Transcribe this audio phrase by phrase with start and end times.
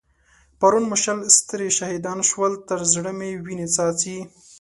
[0.59, 4.17] پرون مو شل سترې شهيدان شول؛ تر زړه مې وينې څاڅي.